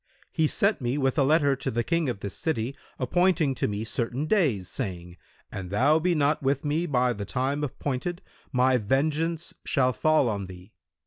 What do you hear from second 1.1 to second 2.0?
a letter to the